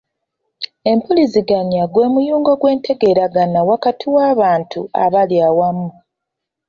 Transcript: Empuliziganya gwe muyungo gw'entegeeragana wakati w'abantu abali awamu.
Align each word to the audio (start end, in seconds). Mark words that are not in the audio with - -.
Empuliziganya 0.91 1.83
gwe 1.93 2.05
muyungo 2.13 2.51
gw'entegeeragana 2.61 3.59
wakati 3.69 4.05
w'abantu 4.15 4.79
abali 5.03 5.37
awamu. 5.49 5.89